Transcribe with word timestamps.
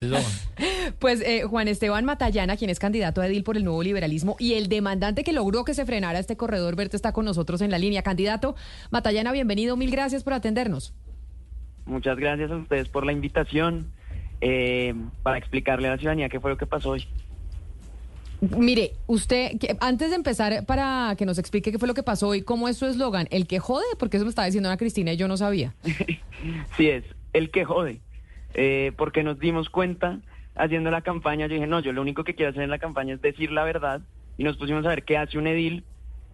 Pues 0.98 1.20
eh, 1.20 1.42
Juan 1.44 1.68
Esteban 1.68 2.04
Matallana, 2.04 2.56
quien 2.56 2.70
es 2.70 2.78
candidato 2.78 3.20
a 3.20 3.26
Edil 3.26 3.44
por 3.44 3.56
el 3.56 3.64
nuevo 3.64 3.82
liberalismo 3.82 4.36
y 4.38 4.54
el 4.54 4.68
demandante 4.68 5.22
que 5.22 5.32
logró 5.32 5.64
que 5.64 5.74
se 5.74 5.86
frenara 5.86 6.18
este 6.18 6.36
corredor 6.36 6.76
verde 6.76 6.96
está 6.96 7.12
con 7.12 7.24
nosotros 7.24 7.60
en 7.60 7.70
la 7.70 7.78
línea. 7.78 8.02
Candidato 8.02 8.56
Matallana, 8.90 9.32
bienvenido, 9.32 9.76
mil 9.76 9.90
gracias 9.90 10.24
por 10.24 10.32
atendernos. 10.32 10.94
Muchas 11.86 12.16
gracias 12.18 12.50
a 12.50 12.56
ustedes 12.56 12.88
por 12.88 13.06
la 13.06 13.12
invitación 13.12 13.92
eh, 14.40 14.94
para 15.22 15.38
explicarle 15.38 15.88
a 15.88 15.92
la 15.92 15.98
ciudadanía 15.98 16.28
qué 16.28 16.40
fue 16.40 16.50
lo 16.50 16.56
que 16.56 16.66
pasó 16.66 16.90
hoy. 16.90 17.06
Mire, 18.40 18.92
usted, 19.06 19.52
antes 19.80 20.10
de 20.10 20.16
empezar, 20.16 20.64
para 20.64 21.14
que 21.16 21.26
nos 21.26 21.38
explique 21.38 21.72
qué 21.72 21.78
fue 21.78 21.88
lo 21.88 21.94
que 21.94 22.04
pasó 22.04 22.28
hoy, 22.28 22.42
¿cómo 22.42 22.68
es 22.68 22.76
su 22.76 22.86
eslogan? 22.86 23.26
¿El 23.30 23.46
que 23.46 23.58
jode? 23.58 23.84
Porque 23.98 24.16
eso 24.16 24.24
me 24.24 24.30
estaba 24.30 24.46
diciendo 24.46 24.68
Ana 24.68 24.76
Cristina 24.76 25.12
y 25.12 25.16
yo 25.16 25.26
no 25.26 25.36
sabía. 25.36 25.74
sí 26.76 26.88
es, 26.88 27.04
el 27.32 27.50
que 27.50 27.64
jode. 27.64 28.00
Eh, 28.54 28.92
porque 28.96 29.22
nos 29.22 29.38
dimos 29.38 29.70
cuenta 29.70 30.18
haciendo 30.54 30.90
la 30.90 31.02
campaña, 31.02 31.46
yo 31.46 31.54
dije, 31.54 31.66
no, 31.66 31.80
yo 31.80 31.92
lo 31.92 32.02
único 32.02 32.24
que 32.24 32.34
quiero 32.34 32.50
hacer 32.50 32.62
en 32.62 32.70
la 32.70 32.78
campaña 32.78 33.14
es 33.14 33.22
decir 33.22 33.52
la 33.52 33.64
verdad 33.64 34.00
y 34.36 34.44
nos 34.44 34.56
pusimos 34.56 34.84
a 34.86 34.88
ver 34.88 35.04
qué 35.04 35.16
hace 35.16 35.38
un 35.38 35.46
edil 35.46 35.84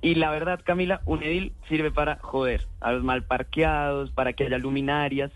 y 0.04 0.16
la 0.16 0.30
verdad, 0.30 0.60
Camila, 0.62 1.00
un 1.06 1.22
edil 1.22 1.54
sirve 1.66 1.90
para 1.90 2.18
joder 2.20 2.66
a 2.80 2.92
los 2.92 3.02
mal 3.02 3.24
parqueados, 3.24 4.10
para 4.10 4.34
que 4.34 4.44
haya 4.44 4.58
luminarias 4.58 5.32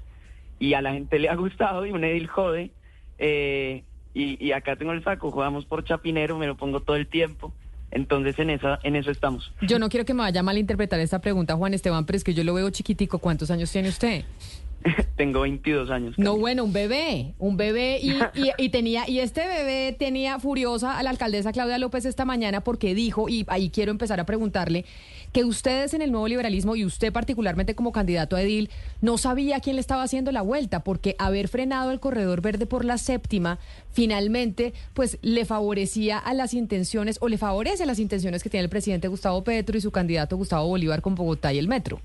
y 0.58 0.74
a 0.74 0.82
la 0.82 0.92
gente 0.92 1.18
le 1.18 1.30
ha 1.30 1.34
gustado 1.36 1.86
y 1.86 1.90
un 1.90 2.04
edil 2.04 2.26
jode. 2.26 2.70
Eh, 3.18 3.82
y, 4.12 4.44
y, 4.44 4.52
acá 4.52 4.76
tengo 4.76 4.92
el 4.92 5.02
saco, 5.02 5.30
jugamos 5.30 5.64
por 5.64 5.84
chapinero, 5.84 6.36
me 6.36 6.46
lo 6.46 6.56
pongo 6.56 6.80
todo 6.80 6.96
el 6.96 7.06
tiempo. 7.06 7.52
Entonces 7.90 8.38
en 8.38 8.50
esa, 8.50 8.78
en 8.82 8.96
eso 8.96 9.10
estamos. 9.10 9.52
Yo 9.62 9.78
no 9.78 9.88
quiero 9.88 10.04
que 10.04 10.12
me 10.12 10.20
vaya 10.20 10.40
a 10.40 10.42
malinterpretar 10.42 11.00
esta 11.00 11.20
pregunta, 11.20 11.56
Juan 11.56 11.72
Esteban, 11.72 12.04
pero 12.04 12.18
es 12.18 12.24
que 12.24 12.34
yo 12.34 12.44
lo 12.44 12.52
veo 12.52 12.68
chiquitico. 12.68 13.18
¿Cuántos 13.18 13.50
años 13.50 13.72
tiene 13.72 13.88
usted? 13.88 14.24
Tengo 15.16 15.40
22 15.40 15.90
años. 15.90 16.18
No, 16.18 16.36
bueno, 16.36 16.64
un 16.64 16.72
bebé, 16.72 17.34
un 17.38 17.56
bebé 17.56 17.98
y, 18.00 18.18
y, 18.56 18.68
tenía 18.68 19.08
y 19.08 19.18
este 19.18 19.46
bebé 19.46 19.94
tenía 19.98 20.38
furiosa 20.38 20.98
a 20.98 21.02
la 21.02 21.10
alcaldesa 21.10 21.52
Claudia 21.52 21.78
López 21.78 22.04
esta 22.04 22.24
mañana 22.24 22.62
porque 22.62 22.94
dijo 22.94 23.28
y 23.28 23.44
ahí 23.48 23.70
quiero 23.70 23.90
empezar 23.90 24.20
a 24.20 24.26
preguntarle 24.26 24.84
que 25.32 25.44
ustedes 25.44 25.94
en 25.94 26.02
el 26.02 26.12
nuevo 26.12 26.28
liberalismo 26.28 26.76
y 26.76 26.84
usted 26.84 27.12
particularmente 27.12 27.74
como 27.74 27.92
candidato 27.92 28.36
a 28.36 28.42
edil 28.42 28.70
no 29.00 29.18
sabía 29.18 29.60
quién 29.60 29.76
le 29.76 29.80
estaba 29.80 30.02
haciendo 30.02 30.32
la 30.32 30.42
vuelta 30.42 30.84
porque 30.84 31.16
haber 31.18 31.48
frenado 31.48 31.90
el 31.90 32.00
corredor 32.00 32.40
verde 32.40 32.66
por 32.66 32.84
la 32.84 32.98
séptima 32.98 33.58
finalmente 33.90 34.72
pues 34.94 35.18
le 35.22 35.44
favorecía 35.44 36.18
a 36.18 36.34
las 36.34 36.54
intenciones 36.54 37.18
o 37.20 37.28
le 37.28 37.38
favorece 37.38 37.82
a 37.82 37.86
las 37.86 37.98
intenciones 37.98 38.42
que 38.42 38.50
tiene 38.50 38.64
el 38.64 38.70
presidente 38.70 39.08
Gustavo 39.08 39.42
Petro 39.42 39.76
y 39.76 39.80
su 39.80 39.90
candidato 39.90 40.36
Gustavo 40.36 40.68
Bolívar 40.68 41.02
con 41.02 41.14
Bogotá 41.14 41.52
y 41.52 41.58
el 41.58 41.68
metro. 41.68 42.00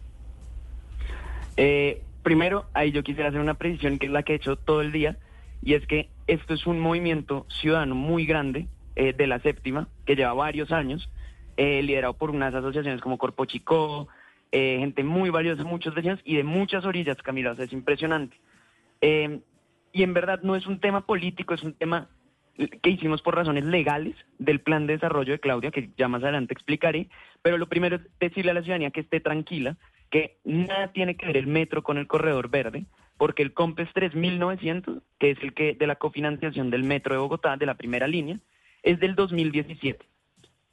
Eh, 1.55 2.01
Primero, 2.23 2.65
ahí 2.73 2.91
yo 2.91 3.03
quisiera 3.03 3.29
hacer 3.29 3.41
una 3.41 3.55
precisión 3.55 3.99
que 3.99 4.05
es 4.05 4.11
la 4.11 4.23
que 4.23 4.33
he 4.33 4.35
hecho 4.37 4.55
todo 4.55 4.81
el 4.81 4.93
día, 4.93 5.17
y 5.61 5.73
es 5.73 5.85
que 5.85 6.09
esto 6.27 6.53
es 6.53 6.65
un 6.65 6.79
movimiento 6.79 7.45
ciudadano 7.49 7.95
muy 7.95 8.25
grande 8.25 8.67
eh, 8.95 9.13
de 9.13 9.27
la 9.27 9.39
séptima, 9.39 9.89
que 10.05 10.15
lleva 10.15 10.33
varios 10.33 10.71
años, 10.71 11.09
eh, 11.57 11.83
liderado 11.83 12.13
por 12.13 12.29
unas 12.29 12.55
asociaciones 12.55 13.01
como 13.01 13.17
Corpo 13.17 13.43
Chico, 13.45 14.07
eh, 14.53 14.77
gente 14.79 15.03
muy 15.03 15.29
valiosa, 15.31 15.63
muchos 15.63 15.93
vecinos 15.93 16.19
y 16.23 16.37
de 16.37 16.43
muchas 16.43 16.85
orillas, 16.85 17.17
Camila, 17.21 17.55
es 17.57 17.73
impresionante. 17.73 18.37
y 19.01 20.01
en 20.01 20.13
verdad 20.13 20.39
no 20.43 20.55
es 20.55 20.65
un 20.65 20.79
tema 20.79 21.05
político, 21.05 21.53
es 21.53 21.61
un 21.61 21.73
tema 21.73 22.07
que 22.55 22.89
hicimos 22.89 23.21
por 23.21 23.35
razones 23.35 23.65
legales 23.65 24.15
del 24.39 24.61
plan 24.61 24.87
de 24.87 24.93
desarrollo 24.93 25.33
de 25.33 25.39
Claudia, 25.39 25.71
que 25.71 25.89
ya 25.97 26.07
más 26.07 26.23
adelante 26.23 26.53
explicaré, 26.53 27.09
pero 27.41 27.57
lo 27.57 27.67
primero 27.67 27.97
es 27.97 28.01
decirle 28.19 28.51
a 28.51 28.53
la 28.53 28.61
ciudadanía 28.61 28.91
que 28.91 29.01
esté 29.01 29.19
tranquila, 29.19 29.75
que 30.13 30.37
nada 30.43 30.89
tiene 30.89 31.15
que 31.15 31.25
ver 31.25 31.37
el 31.37 31.47
metro 31.47 31.81
con 31.81 31.97
el 31.97 32.05
corredor 32.05 32.47
verde, 32.47 32.85
porque 33.17 33.41
el 33.41 33.51
COMPES 33.51 33.89
3900, 33.93 35.01
que 35.17 35.31
es 35.31 35.41
el 35.41 35.55
que 35.55 35.73
de 35.73 35.87
la 35.87 35.95
cofinanciación 35.95 36.69
del 36.69 36.83
metro 36.83 37.15
de 37.15 37.19
Bogotá, 37.19 37.57
de 37.57 37.65
la 37.65 37.73
primera 37.73 38.05
línea, 38.07 38.37
es 38.83 38.99
del 38.99 39.15
2017. 39.15 40.05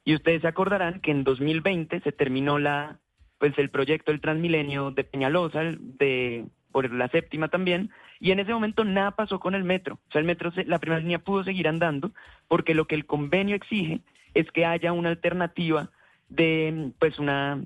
Y 0.05 0.13
ustedes 0.13 0.41
se 0.41 0.47
acordarán 0.47 0.99
que 1.01 1.09
en 1.09 1.23
2020 1.23 2.01
se 2.01 2.11
terminó 2.11 2.59
la 2.59 2.99
pues 3.39 3.57
el 3.57 3.71
proyecto 3.71 4.11
del 4.11 4.21
Transmilenio 4.21 4.91
de 4.91 5.03
Peñalosa, 5.03 5.61
de 5.63 6.45
por 6.71 6.93
la 6.93 7.07
séptima 7.07 7.47
también, 7.47 7.89
y 8.19 8.29
en 8.29 8.39
ese 8.39 8.53
momento 8.53 8.83
nada 8.83 9.09
pasó 9.09 9.39
con 9.39 9.55
el 9.55 9.63
metro. 9.63 9.95
O 10.07 10.11
sea, 10.11 10.21
el 10.21 10.27
metro, 10.27 10.53
la 10.67 10.77
primera 10.77 11.01
línea 11.01 11.17
pudo 11.17 11.43
seguir 11.43 11.67
andando, 11.67 12.11
porque 12.47 12.75
lo 12.75 12.85
que 12.85 12.93
el 12.93 13.07
convenio 13.07 13.55
exige 13.55 14.01
es 14.35 14.51
que 14.51 14.67
haya 14.67 14.93
una 14.93 15.09
alternativa 15.09 15.89
de 16.29 16.91
pues 16.99 17.17
una 17.17 17.59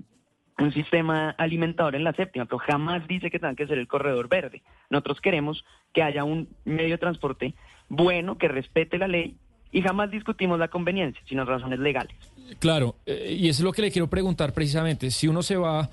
un 0.58 0.74
sistema 0.74 1.32
alimentador 1.32 1.96
en 1.96 2.04
la 2.04 2.14
séptima, 2.14 2.46
pero 2.46 2.60
jamás 2.60 3.08
dice 3.08 3.30
que 3.30 3.40
tenga 3.40 3.56
que 3.56 3.68
ser 3.68 3.78
el 3.78 3.88
corredor 3.88 4.30
verde. 4.30 4.62
Nosotros 4.90 5.20
queremos 5.22 5.66
que 5.94 6.02
haya 6.02 6.24
un 6.24 6.50
medio 6.64 6.92
de 6.92 6.98
transporte 6.98 7.56
bueno, 7.90 8.38
que 8.38 8.48
respete 8.48 8.98
la 8.98 9.08
ley 9.08 9.36
y 9.72 9.82
jamás 9.82 10.10
discutimos 10.12 10.58
la 10.58 10.70
conveniencia, 10.70 11.22
sino 11.28 11.44
razones 11.44 11.80
legales. 11.80 12.16
Claro, 12.60 12.96
eh, 13.06 13.36
y 13.38 13.50
eso 13.50 13.62
es 13.62 13.66
lo 13.66 13.74
que 13.74 13.82
le 13.82 13.92
quiero 13.92 14.10
preguntar 14.10 14.54
precisamente. 14.54 15.12
Si 15.12 15.28
uno 15.28 15.42
se 15.42 15.58
va 15.58 15.90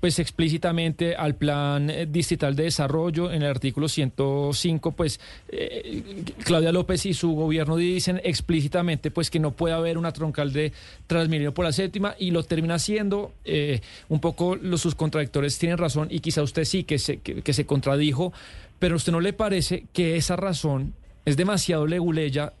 pues 0.00 0.18
explícitamente 0.18 1.16
al 1.16 1.34
plan 1.34 1.90
eh, 1.90 2.06
distrital 2.06 2.54
de 2.54 2.64
desarrollo. 2.64 3.30
En 3.32 3.42
el 3.42 3.50
artículo 3.50 3.88
105 3.88 4.92
pues 4.92 5.20
eh, 5.48 6.24
Claudia 6.44 6.72
López 6.72 7.06
y 7.06 7.14
su 7.14 7.32
gobierno 7.32 7.76
dicen 7.76 8.20
explícitamente 8.24 9.10
pues 9.10 9.30
que 9.30 9.38
no 9.38 9.52
puede 9.52 9.74
haber 9.74 9.98
una 9.98 10.12
troncal 10.12 10.52
de 10.52 10.72
Transmilenio 11.06 11.54
por 11.54 11.64
la 11.64 11.72
séptima 11.72 12.14
y 12.18 12.30
lo 12.30 12.42
termina 12.42 12.74
haciendo 12.74 13.32
eh, 13.44 13.80
un 14.08 14.20
poco 14.20 14.56
los 14.56 14.80
sus 14.80 14.94
contradictores 14.94 15.58
tienen 15.58 15.78
razón 15.78 16.08
y 16.10 16.20
quizá 16.20 16.42
usted 16.42 16.64
sí 16.64 16.84
que 16.84 16.98
se, 16.98 17.18
que, 17.18 17.52
se 17.52 17.66
contradijo 17.66 18.32
pero 18.78 18.94
a 18.94 18.96
usted 18.96 19.12
no 19.12 19.20
le 19.20 19.32
parece 19.32 19.86
que 19.92 20.16
esa 20.16 20.36
razón 20.36 20.94
es 21.24 21.36
demasiado 21.36 21.86
leguleya 21.86 22.52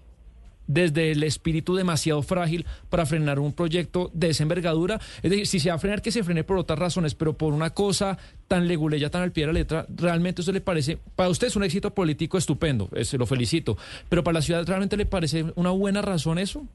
desde 0.66 1.12
el 1.12 1.22
espíritu 1.22 1.74
demasiado 1.74 2.22
frágil 2.22 2.66
para 2.88 3.06
frenar 3.06 3.38
un 3.38 3.52
proyecto 3.52 4.10
de 4.12 4.30
esa 4.30 4.42
envergadura. 4.42 5.00
Es 5.22 5.30
decir, 5.30 5.46
si 5.46 5.60
se 5.60 5.68
va 5.68 5.76
a 5.76 5.78
frenar, 5.78 6.02
que 6.02 6.10
se 6.10 6.24
frene 6.24 6.44
por 6.44 6.58
otras 6.58 6.78
razones, 6.78 7.14
pero 7.14 7.34
por 7.34 7.52
una 7.52 7.70
cosa 7.70 8.18
tan 8.48 8.68
leguleya, 8.68 9.10
tan 9.10 9.22
al 9.22 9.32
pie 9.32 9.44
de 9.44 9.52
la 9.52 9.58
letra, 9.58 9.86
realmente 9.88 10.42
eso 10.42 10.52
le 10.52 10.60
parece, 10.60 10.98
para 11.16 11.28
usted 11.28 11.48
es 11.48 11.56
un 11.56 11.64
éxito 11.64 11.92
político 11.94 12.38
estupendo, 12.38 12.88
se 13.02 13.18
lo 13.18 13.26
felicito, 13.26 13.76
pero 14.08 14.22
para 14.22 14.34
la 14.34 14.42
ciudad 14.42 14.66
realmente 14.66 14.96
le 14.96 15.06
parece 15.06 15.46
una 15.56 15.70
buena 15.70 16.02
razón 16.02 16.38
eso. 16.38 16.66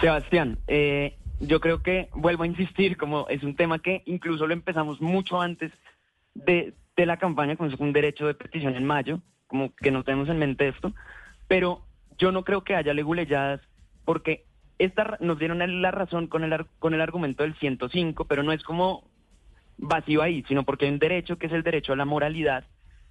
Sebastián, 0.00 0.58
eh, 0.66 1.16
yo 1.40 1.60
creo 1.60 1.82
que 1.82 2.08
vuelvo 2.14 2.42
a 2.42 2.46
insistir, 2.46 2.96
como 2.96 3.28
es 3.28 3.42
un 3.42 3.56
tema 3.56 3.78
que 3.78 4.02
incluso 4.06 4.46
lo 4.46 4.52
empezamos 4.52 5.00
mucho 5.00 5.40
antes 5.40 5.72
de, 6.34 6.74
de 6.96 7.06
la 7.06 7.16
campaña, 7.16 7.52
es 7.54 7.80
un 7.80 7.92
derecho 7.92 8.26
de 8.26 8.34
petición 8.34 8.76
en 8.76 8.84
mayo, 8.84 9.20
como 9.46 9.74
que 9.74 9.90
no 9.90 10.02
tenemos 10.04 10.28
en 10.28 10.38
mente 10.38 10.68
esto, 10.68 10.92
pero 11.48 11.82
yo 12.18 12.32
no 12.32 12.44
creo 12.44 12.64
que 12.64 12.74
haya 12.74 12.94
leguleyadas 12.94 13.60
porque 14.04 14.44
esta, 14.78 15.16
nos 15.20 15.38
dieron 15.38 15.82
la 15.82 15.90
razón 15.90 16.26
con 16.26 16.44
el, 16.44 16.66
con 16.78 16.94
el 16.94 17.00
argumento 17.00 17.42
del 17.42 17.54
105, 17.54 18.24
pero 18.26 18.42
no 18.42 18.52
es 18.52 18.62
como 18.62 19.04
vacío 19.78 20.22
ahí, 20.22 20.44
sino 20.48 20.64
porque 20.64 20.86
hay 20.86 20.92
un 20.92 20.98
derecho 20.98 21.36
que 21.36 21.46
es 21.46 21.52
el 21.52 21.62
derecho 21.62 21.92
a 21.92 21.96
la 21.96 22.04
moralidad 22.04 22.64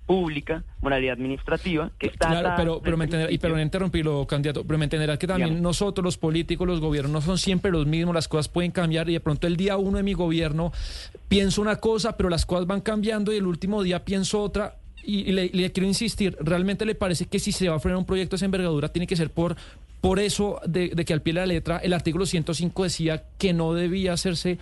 pública, 0.06 0.64
moralidad 0.82 1.14
administrativa, 1.14 1.92
que 1.98 2.08
está... 2.08 2.28
Claro, 2.28 2.54
pero, 2.58 2.82
pero 2.82 2.98
me 2.98 3.06
entenderá, 3.06 3.32
y 3.32 3.38
pero 3.38 3.58
interrumpirlo, 3.58 4.28
candidato, 4.28 4.66
pero 4.66 4.78
me 4.78 4.86
entenderá 4.86 5.18
que 5.18 5.28
también 5.28 5.62
nosotros, 5.62 6.04
los 6.04 6.18
políticos, 6.18 6.68
los 6.68 6.82
gobiernos, 6.82 7.12
no 7.12 7.22
son 7.22 7.38
siempre 7.38 7.72
los 7.72 7.86
mismos, 7.86 8.14
las 8.14 8.28
cosas 8.28 8.50
pueden 8.50 8.72
cambiar 8.72 9.10
y 9.10 9.14
de 9.14 9.20
pronto 9.22 9.48
el 9.48 9.56
día 9.56 9.78
uno 9.78 9.98
de 9.98 10.04
mi 10.04 10.14
gobierno 10.14 10.74
pienso 11.30 11.62
una 11.62 11.78
cosa, 11.78 12.18
pero 12.18 12.30
las 12.30 12.46
cosas 12.46 12.68
van 12.68 12.82
cambiando 12.82 13.32
y 13.32 13.38
el 13.38 13.48
último 13.48 13.82
día 13.82 14.04
pienso 14.04 14.42
otra 14.42 14.76
y, 15.04 15.32
le, 15.32 15.72
quiero 15.72 15.88
insistir, 15.88 16.38
¿realmente 16.40 16.86
le 16.86 16.96
parece 16.96 17.26
que 17.26 17.40
si 17.40 17.52
se 17.52 17.70
va 17.70 17.76
a 17.76 17.80
frenar 17.80 17.98
un 17.98 18.06
proyecto 18.06 18.32
de 18.32 18.38
esa 18.38 18.46
envergadura 18.46 18.90
tiene 18.90 19.08
que 19.08 19.16
ser 19.16 19.30
por, 19.30 19.56
por 20.02 20.20
eso 20.20 20.60
de, 20.66 20.90
que 20.90 21.14
al 21.14 21.22
pie 21.22 21.34
de 21.34 21.40
la 21.42 21.46
letra 21.46 21.78
el 21.78 21.94
artículo 21.94 22.26
105 22.26 22.84
decía 22.84 23.24
que 23.38 23.54
no 23.54 23.74
debía 23.74 24.14
hacerse 24.14 24.58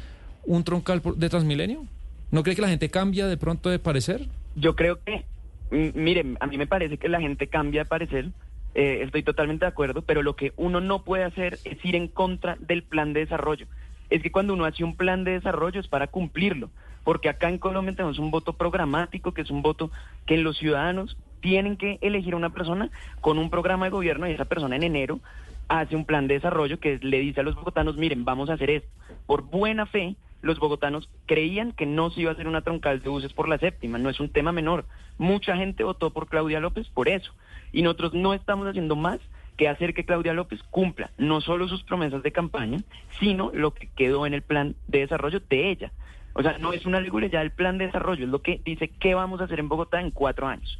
un 0.45 0.63
troncal 0.63 1.01
de 1.15 1.29
Transmilenio? 1.29 1.85
¿No 2.31 2.43
cree 2.43 2.55
que 2.55 2.61
la 2.61 2.69
gente 2.69 2.89
cambia 2.89 3.27
de 3.27 3.37
pronto 3.37 3.69
de 3.69 3.79
parecer? 3.79 4.27
Yo 4.55 4.75
creo 4.75 4.99
que, 5.03 5.25
miren, 5.71 6.37
a 6.39 6.47
mí 6.47 6.57
me 6.57 6.67
parece 6.67 6.97
que 6.97 7.09
la 7.09 7.19
gente 7.19 7.47
cambia 7.47 7.83
de 7.83 7.89
parecer, 7.89 8.29
eh, 8.73 9.01
estoy 9.03 9.21
totalmente 9.21 9.65
de 9.65 9.69
acuerdo, 9.69 10.01
pero 10.01 10.23
lo 10.23 10.35
que 10.35 10.53
uno 10.55 10.79
no 10.79 11.03
puede 11.03 11.23
hacer 11.23 11.59
es 11.65 11.83
ir 11.83 11.95
en 11.95 12.07
contra 12.07 12.57
del 12.59 12.83
plan 12.83 13.13
de 13.13 13.19
desarrollo. 13.21 13.67
Es 14.09 14.21
que 14.23 14.31
cuando 14.31 14.53
uno 14.53 14.65
hace 14.65 14.83
un 14.83 14.95
plan 14.95 15.23
de 15.23 15.31
desarrollo 15.31 15.79
es 15.79 15.87
para 15.87 16.07
cumplirlo 16.07 16.69
porque 17.03 17.29
acá 17.29 17.49
en 17.49 17.57
Colombia 17.57 17.95
tenemos 17.95 18.19
un 18.19 18.31
voto 18.31 18.53
programático, 18.53 19.33
que 19.33 19.41
es 19.41 19.49
un 19.49 19.61
voto 19.61 19.91
que 20.25 20.37
los 20.37 20.57
ciudadanos 20.57 21.17
tienen 21.41 21.77
que 21.77 21.97
elegir 22.01 22.33
a 22.33 22.37
una 22.37 22.51
persona 22.51 22.89
con 23.19 23.37
un 23.37 23.49
programa 23.49 23.85
de 23.85 23.91
gobierno 23.91 24.27
y 24.27 24.31
esa 24.31 24.45
persona 24.45 24.75
en 24.75 24.83
enero 24.83 25.19
hace 25.67 25.95
un 25.95 26.05
plan 26.05 26.27
de 26.27 26.35
desarrollo 26.35 26.79
que 26.79 26.99
le 27.01 27.19
dice 27.19 27.39
a 27.39 27.43
los 27.43 27.55
bogotanos, 27.55 27.95
miren, 27.95 28.25
vamos 28.25 28.49
a 28.49 28.53
hacer 28.53 28.69
esto. 28.69 28.89
Por 29.25 29.43
buena 29.43 29.85
fe, 29.85 30.15
los 30.41 30.59
bogotanos 30.59 31.09
creían 31.25 31.71
que 31.71 31.85
no 31.85 32.09
se 32.09 32.21
iba 32.21 32.31
a 32.31 32.33
hacer 32.33 32.47
una 32.47 32.61
troncal 32.61 33.01
de 33.01 33.09
buses 33.09 33.31
por 33.31 33.47
la 33.47 33.57
séptima, 33.57 33.97
no 33.97 34.09
es 34.09 34.19
un 34.19 34.29
tema 34.29 34.51
menor. 34.51 34.85
Mucha 35.17 35.55
gente 35.55 35.83
votó 35.83 36.09
por 36.09 36.27
Claudia 36.27 36.59
López 36.59 36.87
por 36.89 37.07
eso. 37.07 37.33
Y 37.71 37.83
nosotros 37.83 38.13
no 38.13 38.33
estamos 38.33 38.67
haciendo 38.67 38.95
más 38.95 39.19
que 39.55 39.69
hacer 39.69 39.93
que 39.93 40.05
Claudia 40.05 40.33
López 40.33 40.61
cumpla 40.71 41.11
no 41.17 41.39
solo 41.39 41.67
sus 41.67 41.83
promesas 41.83 42.23
de 42.23 42.31
campaña, 42.31 42.79
sino 43.19 43.51
lo 43.53 43.73
que 43.73 43.87
quedó 43.95 44.25
en 44.25 44.33
el 44.33 44.41
plan 44.41 44.75
de 44.87 44.99
desarrollo 44.99 45.39
de 45.49 45.69
ella. 45.69 45.91
O 46.33 46.41
sea, 46.41 46.57
no 46.57 46.73
es 46.73 46.85
una 46.85 47.01
ya 47.31 47.41
el 47.41 47.51
plan 47.51 47.77
de 47.77 47.87
desarrollo, 47.87 48.25
es 48.25 48.29
lo 48.29 48.41
que 48.41 48.61
dice 48.63 48.87
qué 48.87 49.13
vamos 49.13 49.41
a 49.41 49.45
hacer 49.45 49.59
en 49.59 49.69
Bogotá 49.69 49.99
en 49.99 50.11
cuatro 50.11 50.47
años. 50.47 50.79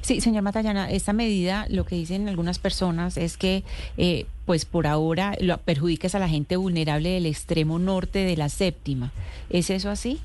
Sí, 0.00 0.20
señor 0.20 0.42
Matallana, 0.42 0.90
esta 0.90 1.12
medida, 1.12 1.66
lo 1.68 1.84
que 1.84 1.96
dicen 1.96 2.28
algunas 2.28 2.58
personas 2.58 3.16
es 3.16 3.36
que, 3.36 3.64
eh, 3.96 4.26
pues 4.46 4.64
por 4.64 4.86
ahora, 4.86 5.34
lo 5.40 5.58
perjudicas 5.58 6.14
a 6.14 6.18
la 6.18 6.28
gente 6.28 6.56
vulnerable 6.56 7.10
del 7.10 7.26
extremo 7.26 7.78
norte 7.78 8.20
de 8.20 8.36
la 8.36 8.48
séptima. 8.48 9.10
¿Es 9.50 9.70
eso 9.70 9.90
así? 9.90 10.20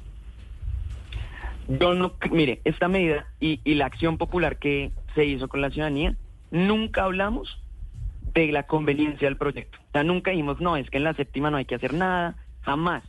Yo 1.68 1.94
no, 1.94 2.14
mire, 2.32 2.62
esta 2.64 2.88
medida 2.88 3.28
y, 3.40 3.60
y 3.64 3.76
la 3.76 3.86
acción 3.86 4.18
popular 4.18 4.58
que 4.58 4.92
se 5.16 5.26
hizo 5.26 5.48
con 5.48 5.62
la 5.62 5.70
ciudadanía, 5.70 6.16
nunca 6.52 7.04
hablamos 7.04 7.60
de 8.34 8.52
la 8.52 8.64
conveniencia 8.64 9.28
del 9.28 9.38
proyecto. 9.38 9.78
O 9.90 9.92
sea, 9.92 10.04
nunca 10.04 10.32
dijimos, 10.32 10.60
no, 10.62 10.78
es 10.78 10.90
que 10.90 10.98
en 10.98 11.04
la 11.04 11.14
séptima 11.14 11.52
no 11.52 11.58
hay 11.58 11.66
que 11.66 11.76
hacer 11.76 11.94
nada, 11.94 12.36
jamás, 12.62 13.04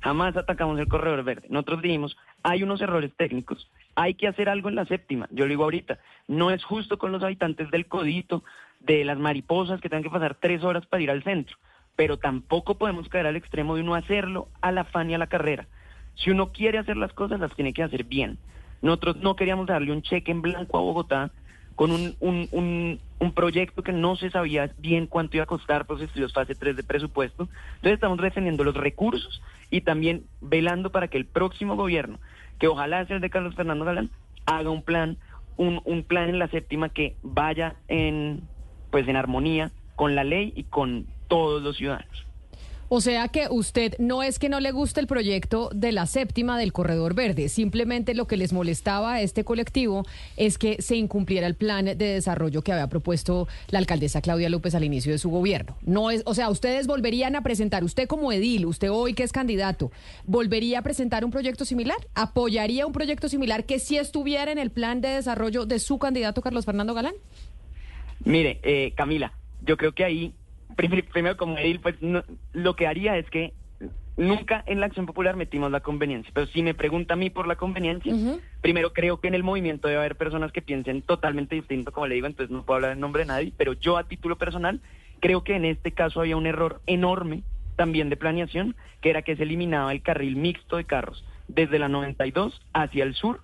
jamás 0.00 0.36
atacamos 0.36 0.78
el 0.78 0.88
corredor 0.88 1.22
verde. 1.24 1.46
Nosotros 1.50 1.82
dijimos, 1.82 2.16
hay 2.42 2.62
unos 2.62 2.80
errores 2.80 3.12
técnicos, 3.16 3.70
hay 3.94 4.14
que 4.14 4.28
hacer 4.28 4.48
algo 4.48 4.68
en 4.68 4.76
la 4.76 4.86
séptima. 4.86 5.28
Yo 5.30 5.44
lo 5.44 5.50
digo 5.50 5.64
ahorita, 5.64 5.98
no 6.26 6.50
es 6.50 6.64
justo 6.64 6.98
con 6.98 7.12
los 7.12 7.22
habitantes 7.22 7.70
del 7.70 7.86
Codito, 7.86 8.44
de 8.80 9.04
las 9.04 9.18
mariposas 9.18 9.80
que 9.80 9.88
tengan 9.88 10.04
que 10.04 10.10
pasar 10.10 10.36
tres 10.36 10.62
horas 10.62 10.86
para 10.86 11.02
ir 11.02 11.10
al 11.10 11.24
centro, 11.24 11.56
pero 11.96 12.16
tampoco 12.16 12.78
podemos 12.78 13.08
caer 13.08 13.26
al 13.26 13.36
extremo 13.36 13.74
de 13.74 13.82
uno 13.82 13.94
hacerlo 13.94 14.48
a 14.60 14.70
la 14.70 14.86
y 15.08 15.14
a 15.14 15.18
la 15.18 15.26
carrera. 15.26 15.66
Si 16.14 16.30
uno 16.30 16.52
quiere 16.52 16.78
hacer 16.78 16.96
las 16.96 17.12
cosas, 17.12 17.40
las 17.40 17.54
tiene 17.54 17.72
que 17.72 17.82
hacer 17.82 18.04
bien. 18.04 18.38
Nosotros 18.82 19.16
no 19.16 19.36
queríamos 19.36 19.66
darle 19.66 19.92
un 19.92 20.02
cheque 20.02 20.30
en 20.30 20.42
blanco 20.42 20.78
a 20.78 20.82
Bogotá 20.82 21.30
con 21.78 21.92
un, 21.92 22.16
un, 22.18 22.98
un, 23.20 23.32
proyecto 23.34 23.84
que 23.84 23.92
no 23.92 24.16
se 24.16 24.30
sabía 24.30 24.72
bien 24.78 25.06
cuánto 25.06 25.36
iba 25.36 25.44
a 25.44 25.46
costar 25.46 25.86
por 25.86 25.96
los 25.96 26.08
estudios 26.08 26.32
fase 26.32 26.56
3 26.56 26.74
de 26.74 26.82
presupuesto. 26.82 27.44
Entonces 27.76 27.92
estamos 27.92 28.18
defendiendo 28.18 28.64
los 28.64 28.74
recursos 28.74 29.40
y 29.70 29.82
también 29.82 30.24
velando 30.40 30.90
para 30.90 31.06
que 31.06 31.18
el 31.18 31.24
próximo 31.24 31.76
gobierno, 31.76 32.18
que 32.58 32.66
ojalá 32.66 33.06
sea 33.06 33.14
el 33.14 33.22
de 33.22 33.30
Carlos 33.30 33.54
Fernando 33.54 33.84
Galán, 33.84 34.10
haga 34.44 34.70
un 34.70 34.82
plan, 34.82 35.18
un, 35.56 35.80
un 35.84 36.02
plan 36.02 36.28
en 36.28 36.40
la 36.40 36.48
séptima 36.48 36.88
que 36.88 37.14
vaya 37.22 37.76
en, 37.86 38.40
pues 38.90 39.06
en 39.06 39.14
armonía 39.14 39.70
con 39.94 40.16
la 40.16 40.24
ley 40.24 40.52
y 40.56 40.64
con 40.64 41.06
todos 41.28 41.62
los 41.62 41.76
ciudadanos. 41.76 42.27
O 42.90 43.02
sea 43.02 43.28
que 43.28 43.48
usted 43.50 43.94
no 43.98 44.22
es 44.22 44.38
que 44.38 44.48
no 44.48 44.60
le 44.60 44.72
guste 44.72 45.00
el 45.00 45.06
proyecto 45.06 45.68
de 45.74 45.92
la 45.92 46.06
séptima 46.06 46.58
del 46.58 46.72
Corredor 46.72 47.14
Verde, 47.14 47.50
simplemente 47.50 48.14
lo 48.14 48.26
que 48.26 48.38
les 48.38 48.54
molestaba 48.54 49.14
a 49.14 49.20
este 49.20 49.44
colectivo 49.44 50.06
es 50.38 50.56
que 50.56 50.80
se 50.80 50.96
incumpliera 50.96 51.46
el 51.46 51.54
plan 51.54 51.84
de 51.84 51.94
desarrollo 51.94 52.62
que 52.62 52.72
había 52.72 52.88
propuesto 52.88 53.46
la 53.68 53.78
alcaldesa 53.78 54.22
Claudia 54.22 54.48
López 54.48 54.74
al 54.74 54.84
inicio 54.84 55.12
de 55.12 55.18
su 55.18 55.28
gobierno. 55.28 55.76
No 55.82 56.10
es, 56.10 56.22
o 56.24 56.32
sea, 56.32 56.48
ustedes 56.48 56.86
volverían 56.86 57.36
a 57.36 57.42
presentar, 57.42 57.84
usted 57.84 58.08
como 58.08 58.32
edil, 58.32 58.64
usted 58.64 58.90
hoy 58.90 59.12
que 59.12 59.22
es 59.22 59.32
candidato, 59.32 59.92
¿volvería 60.24 60.78
a 60.78 60.82
presentar 60.82 61.26
un 61.26 61.30
proyecto 61.30 61.66
similar? 61.66 61.98
¿Apoyaría 62.14 62.86
un 62.86 62.92
proyecto 62.92 63.28
similar 63.28 63.64
que 63.64 63.78
si 63.80 63.98
estuviera 63.98 64.50
en 64.50 64.58
el 64.58 64.70
plan 64.70 65.02
de 65.02 65.08
desarrollo 65.08 65.66
de 65.66 65.78
su 65.78 65.98
candidato 65.98 66.40
Carlos 66.40 66.64
Fernando 66.64 66.94
Galán? 66.94 67.14
Mire, 68.24 68.60
eh, 68.62 68.92
Camila, 68.96 69.34
yo 69.62 69.76
creo 69.76 69.92
que 69.92 70.04
ahí 70.04 70.34
primero 70.78 71.36
como 71.36 71.58
edil, 71.58 71.80
pues 71.80 71.96
lo 72.52 72.76
que 72.76 72.86
haría 72.86 73.16
es 73.16 73.28
que 73.30 73.52
nunca 74.16 74.62
en 74.66 74.80
la 74.80 74.86
acción 74.86 75.06
popular 75.06 75.36
metimos 75.36 75.70
la 75.70 75.80
conveniencia, 75.80 76.30
pero 76.32 76.46
si 76.46 76.62
me 76.62 76.74
pregunta 76.74 77.14
a 77.14 77.16
mí 77.16 77.30
por 77.30 77.48
la 77.48 77.56
conveniencia, 77.56 78.14
primero 78.60 78.92
creo 78.92 79.20
que 79.20 79.28
en 79.28 79.34
el 79.34 79.42
movimiento 79.42 79.88
debe 79.88 80.00
haber 80.00 80.16
personas 80.16 80.52
que 80.52 80.62
piensen 80.62 81.02
totalmente 81.02 81.56
distinto, 81.56 81.92
como 81.92 82.06
le 82.06 82.14
digo, 82.14 82.26
entonces 82.26 82.54
no 82.54 82.64
puedo 82.64 82.76
hablar 82.76 82.92
en 82.92 83.00
nombre 83.00 83.22
de 83.22 83.26
nadie, 83.26 83.52
pero 83.56 83.72
yo 83.72 83.96
a 83.96 84.04
título 84.04 84.38
personal 84.38 84.80
creo 85.20 85.42
que 85.42 85.56
en 85.56 85.64
este 85.64 85.92
caso 85.92 86.20
había 86.20 86.36
un 86.36 86.46
error 86.46 86.80
enorme 86.86 87.42
también 87.76 88.08
de 88.08 88.16
planeación, 88.16 88.76
que 89.00 89.10
era 89.10 89.22
que 89.22 89.36
se 89.36 89.44
eliminaba 89.44 89.92
el 89.92 90.02
carril 90.02 90.36
mixto 90.36 90.76
de 90.76 90.84
carros 90.84 91.24
desde 91.48 91.78
la 91.78 91.88
92 91.88 92.60
hacia 92.72 93.04
el 93.04 93.14
sur 93.14 93.40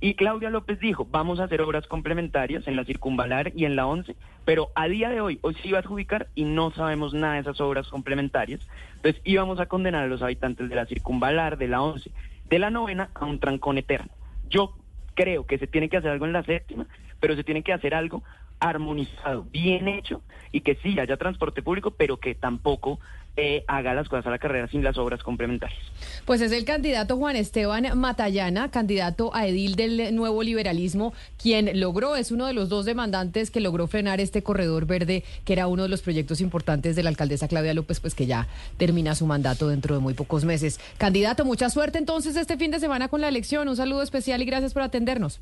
y 0.00 0.14
Claudia 0.14 0.48
López 0.48 0.80
dijo, 0.80 1.06
vamos 1.10 1.40
a 1.40 1.44
hacer 1.44 1.60
obras 1.60 1.86
complementarias 1.86 2.66
en 2.66 2.76
la 2.76 2.84
circunvalar 2.84 3.52
y 3.54 3.66
en 3.66 3.76
la 3.76 3.86
11, 3.86 4.16
pero 4.46 4.70
a 4.74 4.88
día 4.88 5.10
de 5.10 5.20
hoy, 5.20 5.38
hoy 5.42 5.54
se 5.54 5.68
iba 5.68 5.78
a 5.78 5.80
adjudicar 5.80 6.28
y 6.34 6.44
no 6.44 6.70
sabemos 6.70 7.12
nada 7.12 7.34
de 7.34 7.40
esas 7.40 7.60
obras 7.60 7.88
complementarias. 7.88 8.66
Entonces 8.96 9.20
íbamos 9.24 9.60
a 9.60 9.66
condenar 9.66 10.04
a 10.04 10.08
los 10.08 10.22
habitantes 10.22 10.70
de 10.70 10.74
la 10.74 10.86
circunvalar, 10.86 11.58
de 11.58 11.68
la 11.68 11.82
11, 11.82 12.10
de 12.48 12.58
la 12.58 12.70
novena 12.70 13.10
a 13.14 13.26
un 13.26 13.40
trancón 13.40 13.76
eterno. 13.76 14.10
Yo 14.48 14.74
creo 15.14 15.46
que 15.46 15.58
se 15.58 15.66
tiene 15.66 15.90
que 15.90 15.98
hacer 15.98 16.10
algo 16.10 16.24
en 16.24 16.32
la 16.32 16.44
séptima, 16.44 16.86
pero 17.20 17.36
se 17.36 17.44
tiene 17.44 17.62
que 17.62 17.74
hacer 17.74 17.94
algo 17.94 18.22
armonizado, 18.58 19.46
bien 19.50 19.88
hecho 19.88 20.22
y 20.52 20.60
que 20.60 20.76
sí 20.76 20.98
haya 20.98 21.16
transporte 21.16 21.62
público, 21.62 21.92
pero 21.92 22.18
que 22.18 22.34
tampoco 22.34 23.00
eh, 23.36 23.64
haga 23.68 23.94
las 23.94 24.08
cosas 24.08 24.26
a 24.26 24.30
la 24.30 24.38
carrera 24.38 24.68
sin 24.68 24.82
las 24.84 24.98
obras 24.98 25.22
complementarias. 25.22 25.80
Pues 26.24 26.40
es 26.40 26.52
el 26.52 26.64
candidato 26.64 27.16
Juan 27.16 27.36
Esteban 27.36 27.98
Matallana, 27.98 28.70
candidato 28.70 29.34
a 29.34 29.46
edil 29.46 29.76
del 29.76 30.14
nuevo 30.14 30.42
liberalismo, 30.42 31.12
quien 31.40 31.80
logró, 31.80 32.16
es 32.16 32.32
uno 32.32 32.46
de 32.46 32.52
los 32.52 32.68
dos 32.68 32.84
demandantes 32.84 33.50
que 33.50 33.60
logró 33.60 33.86
frenar 33.86 34.20
este 34.20 34.42
corredor 34.42 34.86
verde, 34.86 35.24
que 35.44 35.52
era 35.52 35.66
uno 35.68 35.84
de 35.84 35.88
los 35.88 36.02
proyectos 36.02 36.40
importantes 36.40 36.96
de 36.96 37.02
la 37.02 37.10
alcaldesa 37.10 37.48
Claudia 37.48 37.74
López, 37.74 38.00
pues 38.00 38.14
que 38.14 38.26
ya 38.26 38.46
termina 38.76 39.14
su 39.14 39.26
mandato 39.26 39.68
dentro 39.68 39.94
de 39.94 40.00
muy 40.00 40.14
pocos 40.14 40.44
meses. 40.44 40.80
Candidato, 40.98 41.44
mucha 41.44 41.70
suerte 41.70 41.98
entonces 41.98 42.36
este 42.36 42.56
fin 42.56 42.70
de 42.70 42.80
semana 42.80 43.08
con 43.08 43.20
la 43.20 43.28
elección. 43.28 43.68
Un 43.68 43.76
saludo 43.76 44.02
especial 44.02 44.42
y 44.42 44.44
gracias 44.44 44.72
por 44.72 44.82
atendernos. 44.82 45.40